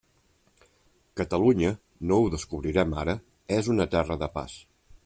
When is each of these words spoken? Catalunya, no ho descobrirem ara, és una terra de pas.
Catalunya, 1.21 1.71
no 2.11 2.17
ho 2.23 2.33
descobrirem 2.37 2.97
ara, 3.05 3.17
és 3.61 3.73
una 3.77 3.89
terra 3.97 4.21
de 4.27 4.37
pas. 4.41 4.63